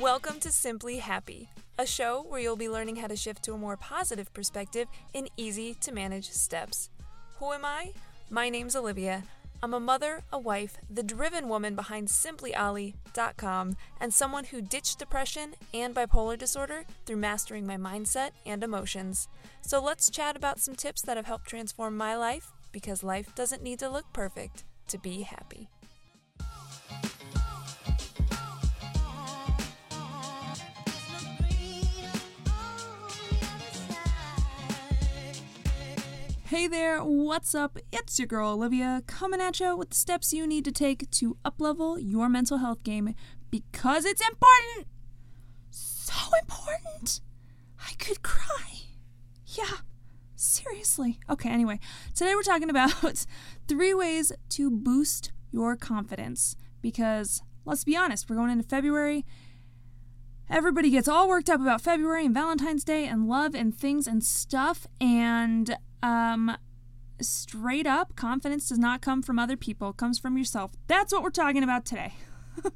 [0.00, 3.58] Welcome to Simply Happy, a show where you'll be learning how to shift to a
[3.58, 6.90] more positive perspective in easy to manage steps.
[7.40, 7.94] Who am I?
[8.30, 9.24] My name's Olivia.
[9.60, 15.54] I'm a mother, a wife, the driven woman behind simplyolly.com, and someone who ditched depression
[15.74, 19.26] and bipolar disorder through mastering my mindset and emotions.
[19.62, 23.64] So let's chat about some tips that have helped transform my life because life doesn't
[23.64, 25.68] need to look perfect to be happy.
[36.48, 37.76] Hey there, what's up?
[37.92, 41.36] It's your girl Olivia coming at you with the steps you need to take to
[41.44, 43.14] uplevel your mental health game
[43.50, 44.86] because it's important.
[45.68, 47.20] So important.
[47.78, 48.84] I could cry.
[49.44, 49.82] Yeah,
[50.36, 51.20] seriously.
[51.28, 51.80] Okay, anyway,
[52.14, 53.26] today we're talking about
[53.68, 59.26] three ways to boost your confidence because let's be honest, we're going into February.
[60.48, 64.24] Everybody gets all worked up about February and Valentine's Day and love and things and
[64.24, 64.86] stuff.
[64.98, 66.56] And um,
[67.20, 70.72] straight up, confidence does not come from other people, it comes from yourself.
[70.86, 72.14] That's what we're talking about today.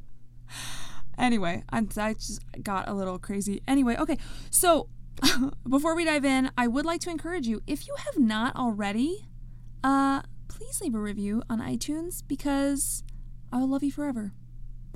[1.19, 3.63] anyway, I, I just got a little crazy.
[3.67, 4.19] Anyway, okay,
[4.51, 4.89] so
[5.69, 9.29] before we dive in, I would like to encourage you if you have not already,
[9.85, 13.03] uh, please leave a review on iTunes because
[13.53, 14.33] I will love you forever.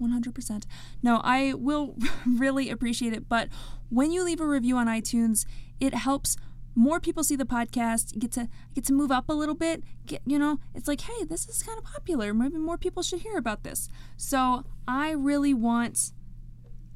[0.01, 0.65] 100%.
[1.03, 1.97] No, I will
[2.27, 3.29] really appreciate it.
[3.29, 3.49] But
[3.89, 5.47] when you leave a review on iTunes,
[5.81, 6.37] it helps
[6.77, 9.83] more people see the podcast, you get to get to move up a little bit.
[10.05, 12.33] Get you know, it's like, hey, this is kind of popular.
[12.33, 13.89] Maybe more people should hear about this.
[14.17, 16.13] So I really want,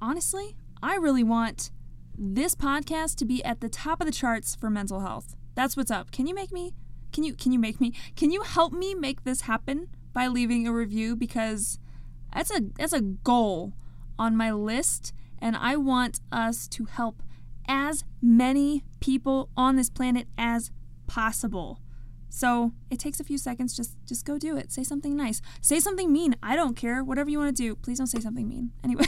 [0.00, 1.70] honestly, I really want
[2.16, 5.34] this podcast to be at the top of the charts for mental health.
[5.54, 6.12] That's what's up.
[6.12, 6.74] Can you make me?
[7.12, 7.94] Can you can you make me?
[8.14, 11.78] Can you help me make this happen by leaving a review because
[12.34, 13.72] that's a that's a goal
[14.18, 17.22] on my list and I want us to help
[17.66, 20.70] as many people on this planet as
[21.06, 21.80] possible.
[22.28, 23.76] So it takes a few seconds.
[23.76, 24.70] Just just go do it.
[24.70, 25.42] Say something nice.
[25.60, 26.36] Say something mean.
[26.42, 27.02] I don't care.
[27.02, 27.74] Whatever you want to do.
[27.74, 28.70] Please don't say something mean.
[28.84, 29.06] Anyway,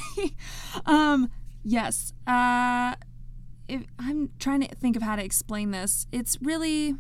[0.87, 1.31] um,
[1.65, 2.13] yes.
[2.27, 2.95] Uh,
[3.69, 6.07] if, I'm trying to think of how to explain this.
[6.13, 6.97] It's really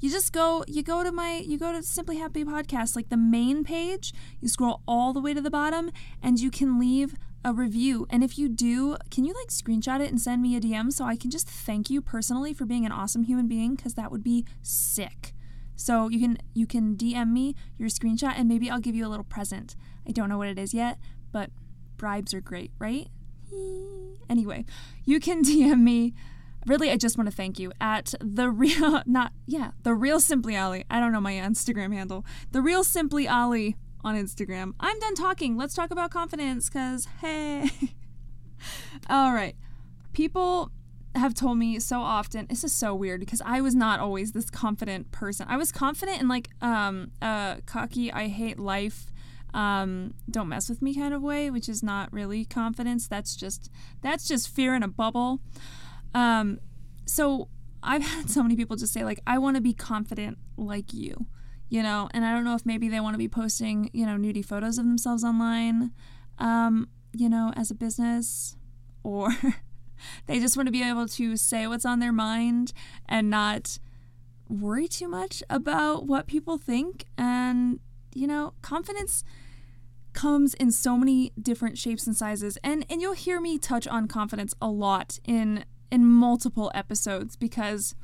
[0.00, 3.16] you just go you go to my you go to simply happy podcast like the
[3.16, 5.90] main page you scroll all the way to the bottom
[6.22, 7.14] and you can leave
[7.44, 8.06] a review.
[8.10, 11.04] And if you do, can you like screenshot it and send me a DM so
[11.04, 14.22] I can just thank you personally for being an awesome human being cuz that would
[14.22, 15.34] be sick.
[15.76, 19.08] So you can you can DM me your screenshot and maybe I'll give you a
[19.08, 19.76] little present.
[20.06, 20.98] I don't know what it is yet,
[21.32, 21.50] but
[21.96, 23.08] bribes are great, right?
[24.28, 24.64] Anyway,
[25.04, 26.14] you can DM me.
[26.68, 30.56] Really, I just want to thank you at the real, not, yeah, the real Simply
[30.56, 30.84] Ollie.
[30.90, 32.26] I don't know my Instagram handle.
[32.52, 34.74] The real Simply Ollie on Instagram.
[34.78, 35.56] I'm done talking.
[35.56, 37.70] Let's talk about confidence because, hey.
[39.10, 39.56] All right.
[40.12, 40.70] People
[41.14, 44.50] have told me so often this is so weird because I was not always this
[44.50, 45.46] confident person.
[45.48, 49.12] I was confident in like um uh cocky I hate life
[49.54, 53.08] um don't mess with me kind of way, which is not really confidence.
[53.08, 53.70] That's just
[54.02, 55.40] that's just fear in a bubble.
[56.14, 56.60] Um
[57.06, 57.48] so
[57.82, 61.26] I've had so many people just say like I want to be confident like you
[61.70, 64.16] you know, and I don't know if maybe they want to be posting, you know,
[64.16, 65.92] nudie photos of themselves online,
[66.38, 68.56] um, you know, as a business,
[69.02, 69.30] or
[70.26, 72.72] they just want to be able to say what's on their mind
[73.06, 73.78] and not
[74.48, 77.04] worry too much about what people think.
[77.18, 77.80] And,
[78.14, 79.22] you know, confidence
[80.14, 82.56] comes in so many different shapes and sizes.
[82.64, 87.94] And and you'll hear me touch on confidence a lot in in multiple episodes because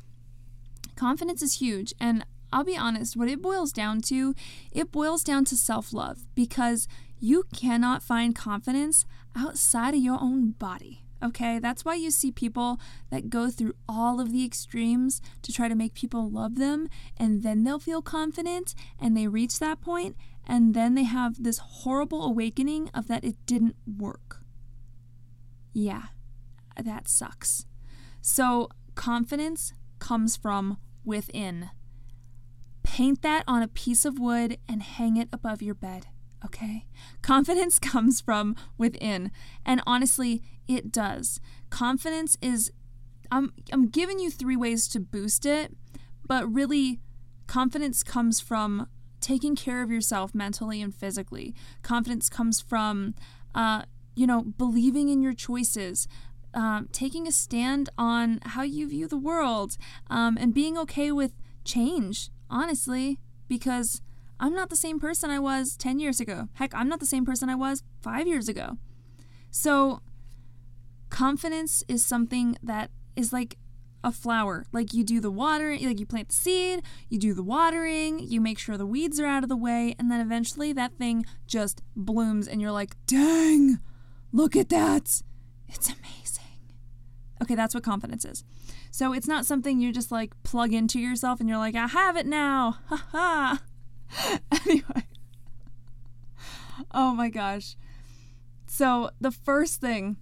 [0.97, 4.33] confidence is huge and I'll be honest, what it boils down to,
[4.71, 6.87] it boils down to self love because
[7.19, 9.06] you cannot find confidence
[9.37, 11.05] outside of your own body.
[11.21, 12.78] Okay, that's why you see people
[13.11, 17.43] that go through all of the extremes to try to make people love them, and
[17.43, 20.16] then they'll feel confident and they reach that point,
[20.47, 24.42] and then they have this horrible awakening of that it didn't work.
[25.72, 26.04] Yeah,
[26.80, 27.66] that sucks.
[28.26, 31.68] So, confidence comes from within.
[32.82, 36.06] Paint that on a piece of wood and hang it above your bed,
[36.42, 36.86] okay?
[37.22, 39.30] Confidence comes from within.
[39.66, 41.38] And honestly, it does.
[41.68, 42.72] Confidence is
[43.30, 45.77] I'm I'm giving you three ways to boost it,
[46.27, 47.00] but really
[47.47, 48.88] confidence comes from
[49.20, 51.54] taking care of yourself mentally and physically.
[51.82, 53.15] Confidence comes from
[53.54, 53.82] uh,
[54.16, 56.06] you know, believing in your choices,
[56.54, 59.77] um, taking a stand on how you view the world,
[60.09, 61.33] um, and being okay with
[61.65, 63.18] change honestly,
[63.48, 64.01] because
[64.41, 66.48] I'm not the same person I was 10 years ago.
[66.54, 68.78] Heck, I'm not the same person I was five years ago.
[69.51, 70.01] So,
[71.10, 73.56] confidence is something that is like
[74.03, 74.66] a flower.
[74.72, 78.41] Like you do the watering, like you plant the seed, you do the watering, you
[78.41, 81.83] make sure the weeds are out of the way, and then eventually that thing just
[81.97, 83.78] blooms and you're like, dang,
[84.33, 85.22] look at that.
[85.68, 86.23] It's amazing.
[87.44, 88.42] Okay, that's what confidence is.
[88.91, 92.16] So it's not something you just like plug into yourself and you're like, I have
[92.16, 92.78] it now.
[92.88, 93.62] Ha ha.
[94.66, 95.04] anyway.
[96.92, 97.76] Oh my gosh.
[98.66, 100.16] So the first thing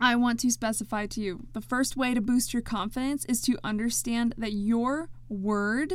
[0.00, 3.58] I want to specify to you the first way to boost your confidence is to
[3.64, 5.94] understand that your word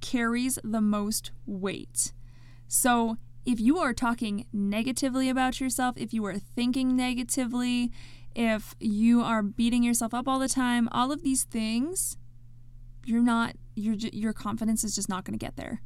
[0.00, 2.12] carries the most weight.
[2.68, 3.16] So,
[3.46, 7.92] if you are talking negatively about yourself, if you are thinking negatively,
[8.34, 12.16] if you are beating yourself up all the time, all of these things,
[13.04, 15.82] you're not your your confidence is just not going to get there.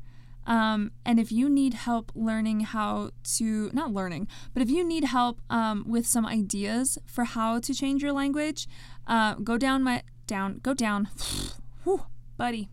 [0.48, 5.04] Um, and if you need help learning how to, not learning, but if you need
[5.04, 8.66] help um, with some ideas for how to change your language,
[9.06, 11.10] uh, go down my, down, go down,
[11.84, 12.06] Whew,
[12.38, 12.70] buddy.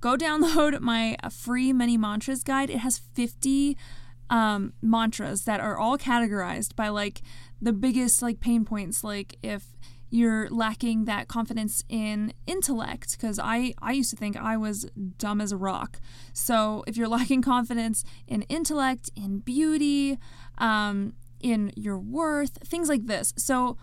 [0.00, 2.70] Go download my free mini mantras guide.
[2.70, 3.76] It has 50
[4.30, 7.20] um, mantras that are all categorized by like
[7.60, 9.64] the biggest like pain points, like if
[10.10, 15.40] you're lacking that confidence in intellect because I, I used to think I was dumb
[15.40, 16.00] as a rock.
[16.32, 20.18] So if you're lacking confidence in intellect, in beauty,
[20.58, 23.32] um, in your worth, things like this.
[23.36, 23.78] So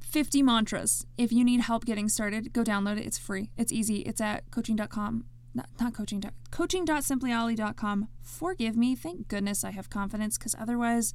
[0.00, 1.06] 50 mantras.
[1.18, 3.06] If you need help getting started, go download it.
[3.06, 3.50] It's free.
[3.56, 3.96] It's easy.
[4.02, 5.24] It's at coaching.com.
[5.56, 6.22] Not, not coaching.
[6.50, 8.08] Coaching.simplyolly.com.
[8.22, 8.94] Forgive me.
[8.94, 11.12] Thank goodness I have confidence because otherwise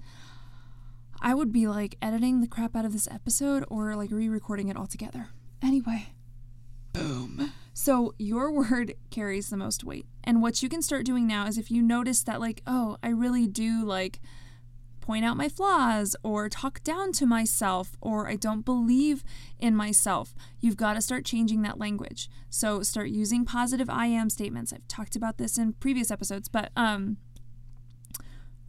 [1.22, 4.70] I would be like editing the crap out of this episode or like re recording
[4.70, 5.30] it altogether.
[5.62, 6.14] Anyway,
[6.94, 7.52] boom.
[7.74, 10.06] So your word carries the most weight.
[10.24, 13.10] And what you can start doing now is if you notice that, like, oh, I
[13.10, 14.20] really do like
[15.10, 19.24] point out my flaws or talk down to myself or I don't believe
[19.58, 22.30] in myself, you've got to start changing that language.
[22.52, 24.72] So start using positive I am statements.
[24.72, 27.18] I've talked about this in previous episodes, but um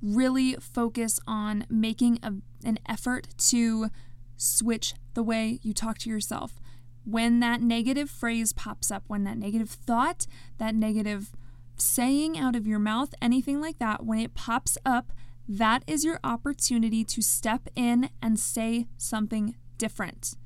[0.02, 2.32] really focus on making a,
[2.64, 3.88] an effort to
[4.37, 6.61] switch the way you talk to yourself.
[7.05, 10.26] When that negative phrase pops up, when that negative thought,
[10.58, 11.32] that negative
[11.76, 15.12] saying out of your mouth, anything like that, when it pops up,
[15.49, 20.37] that is your opportunity to step in and say something different.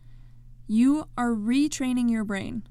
[0.67, 2.63] You are retraining your brain.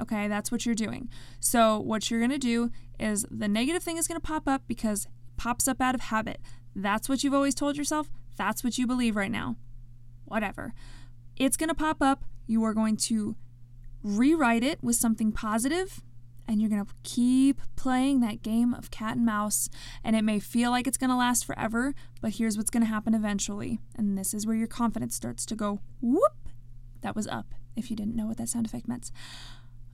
[0.00, 1.08] Okay, that's what you're doing.
[1.40, 2.70] So, what you're to do
[3.00, 5.06] is the negative thing is to pop up because
[5.42, 6.40] pops up out of habit.
[6.72, 8.08] That's what you've always told yourself.
[8.36, 9.56] That's what you believe right now.
[10.24, 10.72] Whatever.
[11.36, 12.24] It's going to pop up.
[12.46, 13.34] You are going to
[14.04, 16.00] rewrite it with something positive,
[16.46, 19.68] and you're going to keep playing that game of cat and mouse.
[20.04, 22.88] And it may feel like it's going to last forever, but here's what's going to
[22.88, 23.80] happen eventually.
[23.96, 26.50] And this is where your confidence starts to go whoop.
[27.00, 29.10] That was up, if you didn't know what that sound effect meant.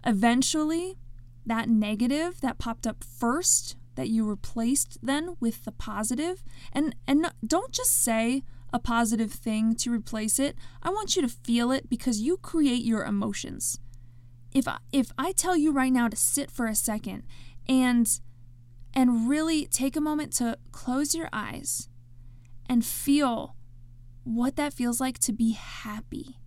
[0.04, 0.98] Eventually,
[1.46, 7.26] that negative that popped up first that you replaced then with the positive and and
[7.44, 10.56] don't just say a positive thing to replace it.
[10.84, 13.80] I want you to feel it because you create your emotions.
[14.52, 17.24] If I, if I tell you right now to sit for a second
[17.68, 18.08] and
[18.94, 21.88] and really take a moment to close your eyes
[22.68, 23.56] and feel
[24.22, 26.38] what that feels like to be happy,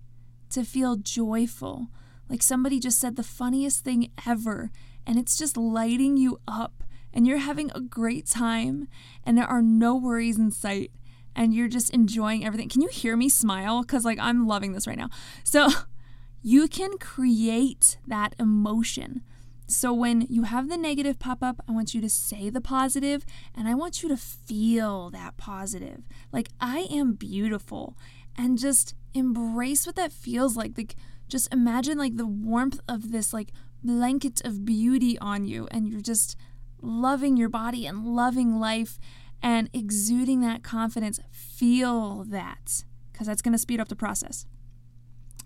[0.52, 1.88] to feel joyful,
[2.30, 4.72] like somebody just said the funniest thing ever
[5.06, 8.88] and it's just lighting you up and you're having a great time
[9.26, 10.92] and there are no worries in sight
[11.36, 12.70] and you're just enjoying everything.
[12.70, 13.82] Can you hear me smile?
[13.82, 15.10] Because, like, I'm loving this right now.
[15.44, 15.70] So,
[16.42, 19.22] you can create that emotion.
[19.68, 23.26] So, when you have the negative pop up, I want you to say the positive
[23.56, 26.02] and I want you to feel that positive.
[26.32, 27.98] Like, I am beautiful
[28.38, 30.74] and just embrace what that feels like.
[30.78, 30.96] Like,
[31.30, 33.52] just imagine like the warmth of this, like,
[33.84, 36.36] blanket of beauty on you and you're just
[36.82, 39.00] loving your body and loving life
[39.42, 41.20] and exuding that confidence.
[41.32, 44.46] Feel that because that's going to speed up the process.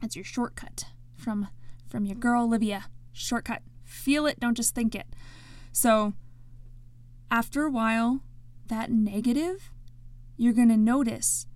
[0.01, 1.48] That's your shortcut from
[1.88, 2.86] from your girl Olivia.
[3.13, 3.62] Shortcut.
[3.84, 5.08] Feel it, don't just think it.
[5.72, 6.13] So,
[7.32, 8.22] after a while,
[8.68, 9.70] that negative,
[10.38, 11.48] you're going to notice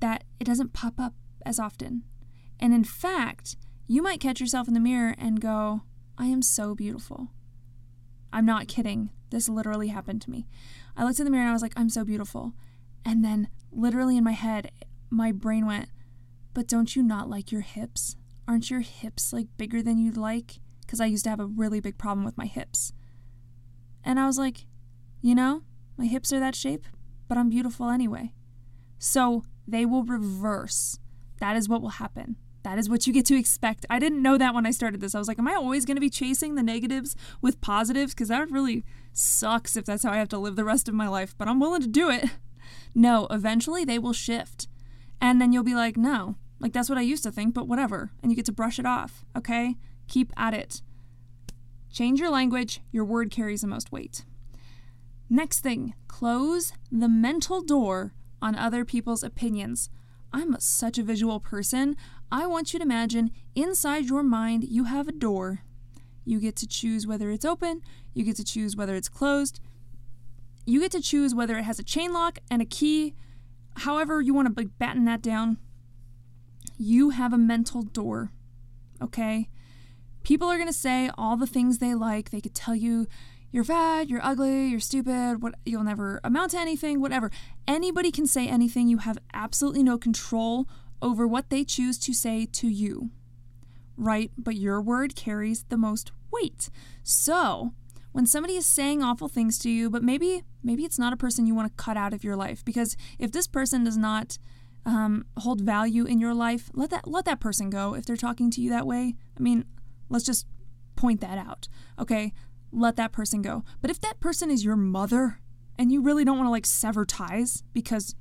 [0.00, 2.04] that it doesn't pop up as often.
[2.58, 3.56] And in fact,
[3.86, 5.82] you might catch yourself in the mirror and go,
[6.16, 7.28] I am so beautiful.
[8.36, 9.08] I'm not kidding.
[9.30, 10.46] This literally happened to me.
[10.94, 12.52] I looked in the mirror and I was like, I'm so beautiful.
[13.02, 14.70] And then, literally in my head,
[15.08, 15.88] my brain went,
[16.52, 18.14] But don't you not like your hips?
[18.46, 20.60] Aren't your hips like bigger than you'd like?
[20.82, 22.92] Because I used to have a really big problem with my hips.
[24.04, 24.66] And I was like,
[25.22, 25.62] You know,
[25.96, 26.84] my hips are that shape,
[27.28, 28.34] but I'm beautiful anyway.
[28.98, 30.98] So they will reverse
[31.40, 32.36] that is what will happen.
[32.66, 33.86] That is what you get to expect.
[33.88, 35.14] I didn't know that when I started this.
[35.14, 38.12] I was like, am I always going to be chasing the negatives with positives?
[38.12, 41.06] Because that really sucks if that's how I have to live the rest of my
[41.06, 42.24] life, but I'm willing to do it.
[42.92, 44.66] No, eventually they will shift.
[45.20, 48.10] And then you'll be like, no, like that's what I used to think, but whatever.
[48.20, 49.76] And you get to brush it off, okay?
[50.08, 50.82] Keep at it.
[51.92, 54.24] Change your language, your word carries the most weight.
[55.30, 59.90] Next thing, close the mental door on other people's opinions.
[60.32, 61.96] I'm such a visual person.
[62.30, 65.60] I want you to imagine inside your mind you have a door.
[66.24, 69.60] You get to choose whether it's open, you get to choose whether it's closed,
[70.64, 73.14] you get to choose whether it has a chain lock and a key.
[73.76, 75.58] However, you want to batten that down.
[76.76, 78.32] You have a mental door.
[79.00, 79.48] Okay?
[80.24, 82.30] People are going to say all the things they like.
[82.30, 83.06] They could tell you
[83.52, 87.30] you're fat, you're ugly, you're stupid, what you'll never amount to anything, whatever.
[87.68, 88.88] Anybody can say anything.
[88.88, 90.68] You have absolutely no control
[91.02, 93.10] over what they choose to say to you.
[93.96, 94.30] Right?
[94.36, 96.68] But your word carries the most weight.
[97.02, 97.72] So,
[98.12, 101.46] when somebody is saying awful things to you, but maybe maybe it's not a person
[101.46, 104.38] you want to cut out of your life because if this person does not
[104.86, 107.94] um, hold value in your life, let that let that person go.
[107.94, 109.64] If they're talking to you that way, I mean,
[110.08, 110.46] let's just
[110.94, 111.68] point that out.
[111.98, 112.32] Okay,
[112.72, 113.64] let that person go.
[113.80, 115.40] But if that person is your mother
[115.78, 118.14] and you really don't want to like sever ties because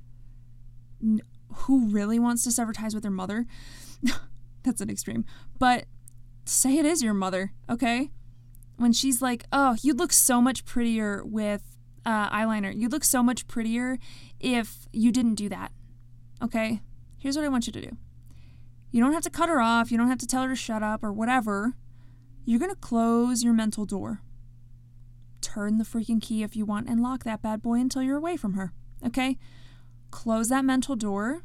[1.56, 3.46] who really wants to sever ties with their mother?
[4.64, 5.26] That's an extreme.
[5.60, 5.86] But
[6.46, 8.12] say it is your mother, okay?
[8.78, 11.64] When she's like, "Oh, you'd look so much prettier with
[12.06, 12.76] uh, eyeliner.
[12.76, 13.98] You'd look so much prettier
[14.40, 15.72] if you didn't do that."
[16.42, 16.82] Okay?
[17.18, 17.98] Here's what I want you to do.
[18.92, 19.92] You don't have to cut her off.
[19.92, 21.74] You don't have to tell her to shut up or whatever.
[22.44, 24.22] You're to close your mental door
[25.56, 28.36] turn the freaking key if you want and lock that bad boy until you're away
[28.36, 28.74] from her.
[29.06, 29.38] Okay?
[30.16, 31.42] Close that mental door,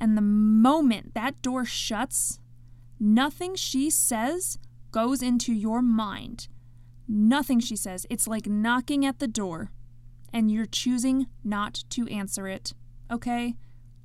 [0.00, 2.40] and the moment that door shuts,
[2.98, 4.58] nothing she says
[4.92, 6.48] goes into your mind.
[7.06, 8.06] Nothing she says.
[8.08, 9.70] It's like knocking at the door,
[10.32, 12.72] and you're choosing not to answer it.
[13.12, 13.56] Okay?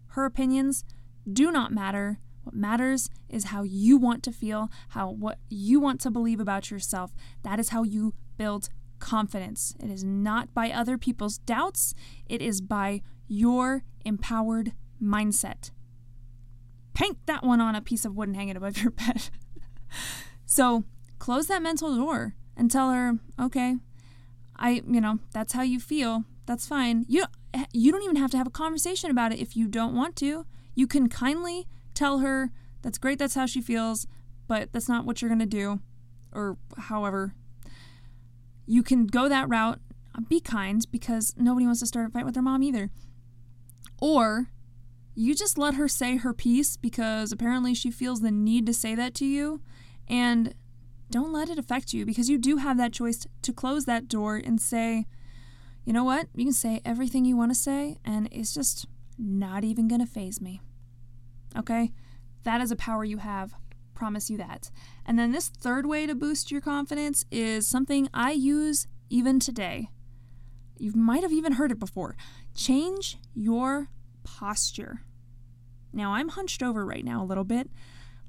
[0.08, 0.84] Her opinions
[1.32, 2.20] do not matter.
[2.44, 6.70] What matters is how you want to feel, how what you want to believe about
[6.70, 7.14] yourself.
[7.44, 8.68] That is how you build
[9.00, 9.76] confidence.
[9.82, 11.94] It is not by other people's doubts,
[12.28, 15.72] it is by your empowered mindset.
[16.94, 19.30] Paint that one on a piece of wood and hang it above your bed.
[20.46, 20.84] so
[21.18, 23.78] close that mental door and tell her, okay,
[24.56, 26.26] I, you know, that's how you feel.
[26.46, 27.06] That's fine.
[27.08, 27.26] You
[27.74, 30.46] you don't even have to have a conversation about it if you don't want to.
[30.76, 32.52] You can kindly tell her
[32.82, 34.08] that's great, that's how she feels,
[34.48, 35.80] but that's not what you're going to do
[36.32, 37.34] or however
[38.70, 39.80] you can go that route,
[40.16, 42.92] uh, be kind because nobody wants to start a fight with their mom either.
[44.00, 44.52] Or
[45.16, 48.94] you just let her say her piece because apparently she feels the need to say
[48.94, 49.62] that to you
[50.08, 50.54] and
[51.10, 54.36] don't let it affect you because you do have that choice to close that door
[54.38, 55.08] and say,
[55.84, 56.28] you know what?
[56.36, 58.86] You can say everything you want to say and it's just
[59.18, 60.62] not even going to faze me.
[61.58, 61.92] Okay?
[62.44, 63.56] That is a power you have
[64.00, 64.72] promise you that.
[65.06, 69.90] And then this third way to boost your confidence is something I use even today.
[70.78, 72.16] You might have even heard it before.
[72.56, 73.90] Change your
[74.24, 75.02] posture.
[75.92, 77.70] Now, I'm hunched over right now a little bit,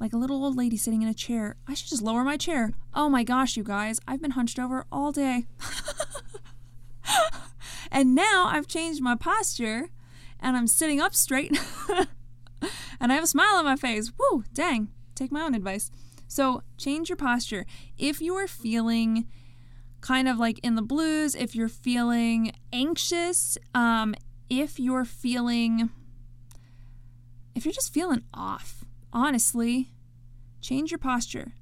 [0.00, 1.54] like a little old lady sitting in a chair.
[1.68, 2.72] I should just lower my chair.
[2.92, 5.46] Oh my gosh, you guys, I've been hunched over all day.
[7.92, 9.90] and now I've changed my posture
[10.40, 11.56] and I'm sitting up straight
[13.00, 14.10] and I have a smile on my face.
[14.18, 14.88] Woo, dang
[15.20, 15.90] take my own advice.
[16.26, 17.66] So change your posture.
[17.98, 19.26] If you are feeling
[20.00, 24.14] kind of like in the blues, if you're feeling anxious, um,
[24.48, 25.90] if you're feeling,
[27.54, 29.92] if you're just feeling off, honestly,
[30.60, 31.52] change your posture.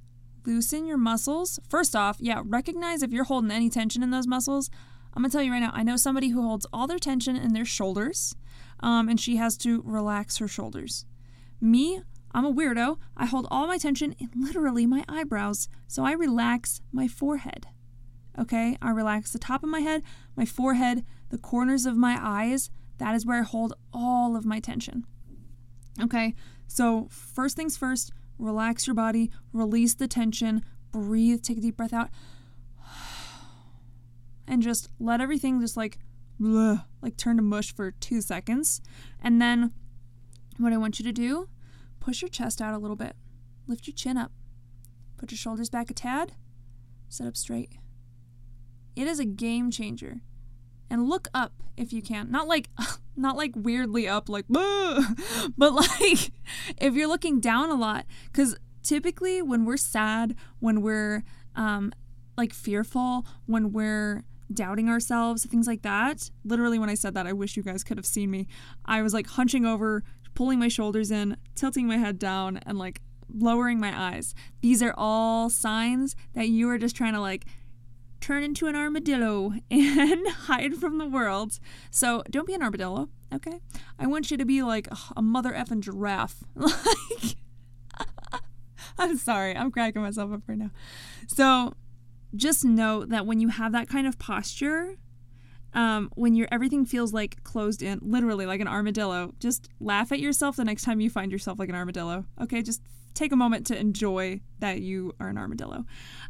[0.45, 1.59] Loosen your muscles.
[1.67, 4.69] First off, yeah, recognize if you're holding any tension in those muscles.
[5.13, 7.53] I'm gonna tell you right now, I know somebody who holds all their tension in
[7.53, 8.35] their shoulders,
[8.79, 11.05] um, and she has to relax her shoulders.
[11.59, 12.01] Me,
[12.31, 12.97] I'm a weirdo.
[13.17, 17.67] I hold all my tension in literally my eyebrows, so I relax my forehead.
[18.37, 20.03] Okay, I relax the top of my head,
[20.35, 22.69] my forehead, the corners of my eyes.
[22.97, 25.05] That is where I hold all of my tension.
[26.01, 26.35] Okay,
[26.67, 31.93] so first things first, relax your body, release the tension, breathe, take a deep breath
[31.93, 32.09] out,
[34.47, 35.97] and just let everything just like,
[36.39, 38.81] bleh, like turn to mush for two seconds.
[39.21, 39.73] And then
[40.57, 41.49] what I want you to do
[42.09, 43.15] Push your chest out a little bit.
[43.67, 44.31] Lift your chin up.
[45.17, 46.31] Put your shoulders back a tad.
[47.07, 47.73] Sit up straight.
[48.95, 50.21] It is a game changer.
[50.89, 52.31] and look up if you can.
[52.31, 52.67] Not like
[53.15, 56.31] not like weirdly up like but like
[56.81, 61.23] if you're looking down a lot cuz typically when we're sad, when we're
[61.55, 61.93] um
[62.35, 66.31] like fearful, when we're doubting ourselves, things like that.
[66.43, 68.47] Literally when I said that, I wish you guys could have seen me.
[68.83, 73.01] I was like hunching over, pulling my shoulders in, tilting my head down and like
[73.33, 74.33] lowering my eyes.
[74.61, 77.45] These are all signs that you are just trying to like
[78.19, 81.59] turn into an armadillo and hide from the world.
[81.91, 83.59] So don't be an armadillo, okay?
[83.97, 86.43] I want you to be like a mother effing giraffe.
[86.55, 87.35] Like,
[88.97, 90.71] I'm sorry, I'm cracking myself up right now.
[91.27, 91.73] So
[92.35, 94.95] just know that when you have that kind of posture,
[95.73, 100.19] um, when you're everything feels like closed in, literally like an armadillo, just laugh at
[100.19, 102.25] yourself the next time you find yourself like an armadillo.
[102.41, 102.81] Okay, just
[103.13, 105.85] take a moment to enjoy that you are an armadillo.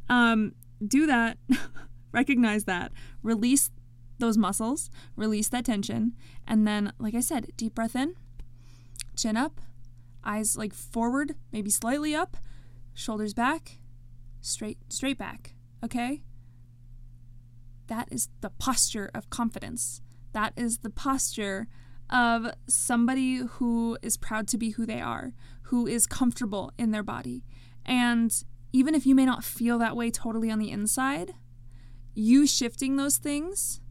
[0.10, 0.54] Um,
[0.86, 1.38] do that,
[2.12, 2.92] recognize that,
[3.24, 3.70] release
[4.20, 6.14] those muscles, release that tension,
[6.48, 8.16] and then, like I said, deep breath in,
[9.16, 9.62] chin up,
[10.24, 12.38] eyes like forward, maybe slightly up,
[12.94, 13.80] shoulders back,
[14.42, 15.54] straight straight back.
[15.84, 16.24] Okay?
[17.90, 20.02] That is the posture of confidence.
[20.32, 21.68] That is the posture
[22.10, 27.04] of somebody who is proud to be who they are, who is comfortable in their
[27.04, 27.44] body.
[27.86, 28.32] And
[28.72, 31.34] even if you may not feel that way totally on the inside,
[32.14, 33.82] you shifting those things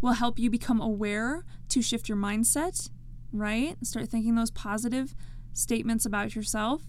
[0.00, 2.90] will help you become aware to shift your mindset,
[3.32, 3.76] right?
[3.82, 5.14] Start thinking those positive
[5.52, 6.82] statements about yourself.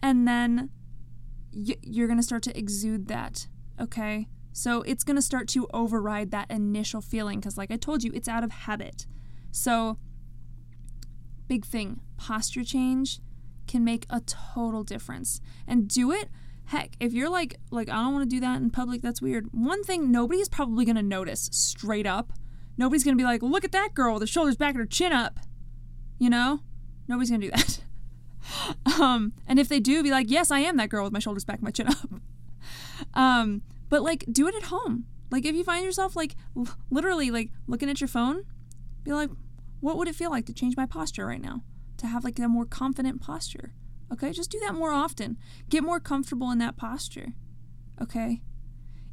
[0.00, 0.70] And then
[1.52, 3.48] you're going to start to exude that,
[3.80, 4.28] okay?
[4.56, 8.10] So it's going to start to override that initial feeling because, like I told you,
[8.14, 9.06] it's out of habit.
[9.50, 9.98] So,
[11.46, 13.20] big thing posture change
[13.66, 15.42] can make a total difference.
[15.66, 16.30] And do it
[16.66, 19.46] Heck, if you're like like I don't want to do that in public, that's weird.
[19.52, 22.32] One thing nobody's probably going to notice straight up.
[22.76, 24.86] Nobody's going to be like, "Look at that girl with her shoulders back and her
[24.86, 25.38] chin up."
[26.18, 26.60] You know?
[27.06, 27.80] Nobody's going to do that.
[29.00, 31.44] um, and if they do, be like, "Yes, I am that girl with my shoulders
[31.44, 32.10] back and my chin up."
[33.14, 35.06] um, but like do it at home.
[35.30, 36.36] Like if you find yourself like
[36.90, 38.44] literally like looking at your phone,
[39.02, 39.30] be like,
[39.80, 41.62] "What would it feel like to change my posture right now?
[41.98, 43.72] To have like a more confident posture?"
[44.12, 45.36] Okay, just do that more often.
[45.68, 47.32] Get more comfortable in that posture.
[48.00, 48.42] Okay?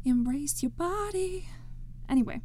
[0.06, 1.50] Embrace your body.
[2.08, 2.42] Anyway,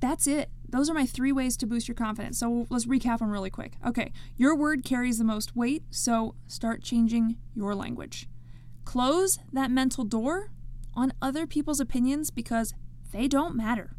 [0.00, 0.50] that's it.
[0.68, 2.38] Those are my three ways to boost your confidence.
[2.38, 3.74] So let's recap them really quick.
[3.86, 8.28] Okay, your word carries the most weight, so start changing your language.
[8.84, 10.50] Close that mental door
[10.94, 12.74] on other people's opinions because
[13.12, 13.96] they don't matter.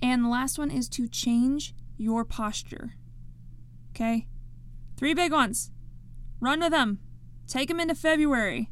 [0.00, 2.94] And the last one is to change your posture.
[3.90, 4.26] Okay?
[4.96, 5.70] Three big ones.
[6.40, 7.00] Run with them.
[7.46, 8.70] Take them into February.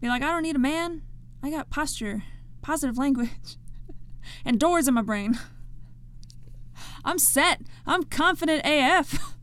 [0.00, 1.02] Be like, I don't need a man.
[1.42, 2.22] I got posture,
[2.62, 3.56] positive language,
[4.44, 5.38] and doors in my brain.
[7.04, 7.62] I'm set.
[7.86, 9.34] I'm confident AF.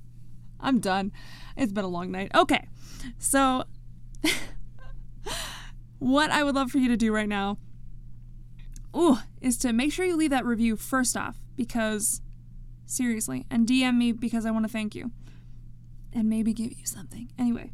[0.60, 1.12] I'm done.
[1.56, 2.30] It's been a long night.
[2.34, 2.68] Okay.
[3.18, 3.64] So,
[5.98, 7.58] what I would love for you to do right now
[8.96, 12.22] ooh, is to make sure you leave that review first off because
[12.86, 13.44] Seriously.
[13.50, 15.10] And DM me because I want to thank you.
[16.12, 17.30] And maybe give you something.
[17.38, 17.72] Anyway.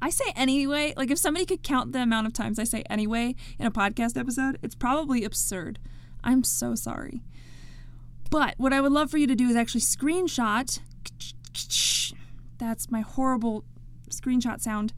[0.00, 3.34] I say anyway, like if somebody could count the amount of times I say anyway
[3.58, 5.80] in a podcast episode, it's probably absurd.
[6.22, 7.24] I'm so sorry.
[8.30, 10.78] But what I would love for you to do is actually screenshot.
[12.58, 13.64] That's my horrible
[14.12, 14.92] screenshot sound.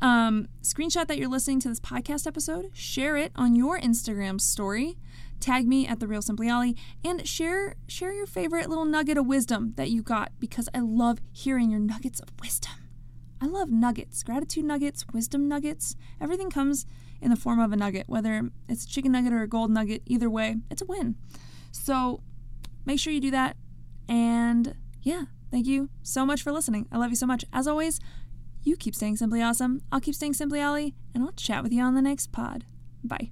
[0.00, 4.96] Um, screenshot that you're listening to this podcast episode, share it on your Instagram story,
[5.40, 9.26] tag me at the real simply Ollie, and share share your favorite little nugget of
[9.26, 12.72] wisdom that you got because I love hearing your nuggets of wisdom.
[13.40, 15.96] I love nuggets, gratitude nuggets, wisdom nuggets.
[16.20, 16.86] Everything comes
[17.20, 20.02] in the form of a nugget, whether it's a chicken nugget or a gold nugget.
[20.06, 21.16] Either way, it's a win.
[21.70, 22.20] So
[22.84, 23.56] make sure you do that.
[24.08, 26.86] And yeah, thank you so much for listening.
[26.90, 27.44] I love you so much.
[27.52, 28.00] As always,
[28.68, 29.82] you keep staying simply awesome.
[29.90, 32.64] I'll keep staying simply Ollie, and I'll chat with you on the next pod.
[33.02, 33.30] Bye.